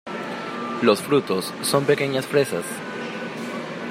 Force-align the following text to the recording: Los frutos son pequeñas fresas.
Los 0.81 0.99
frutos 1.03 1.53
son 1.61 1.85
pequeñas 1.85 2.25
fresas. 2.25 2.65